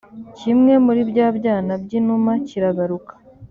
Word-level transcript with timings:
kimwe 0.37 0.73
muri 0.85 1.01
bya 1.11 1.27
byana 1.37 1.73
by’inuma 1.83 2.31
kiragaruka 2.47 3.13